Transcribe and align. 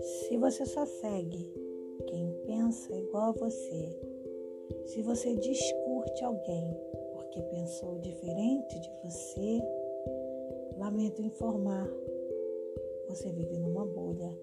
Se 0.00 0.36
você 0.38 0.64
só 0.64 0.86
segue 0.86 1.52
quem 2.06 2.32
pensa 2.46 2.94
igual 2.96 3.30
a 3.30 3.32
você, 3.32 3.98
se 4.86 5.02
você 5.02 5.34
descurte 5.34 6.24
alguém 6.24 6.74
porque 7.12 7.42
pensou 7.42 7.98
diferente 7.98 8.80
de 8.80 8.90
você, 9.04 9.62
lamento 10.78 11.20
informar, 11.20 11.86
você 13.08 13.30
vive 13.32 13.58
numa 13.58 13.84
bolha. 13.84 14.34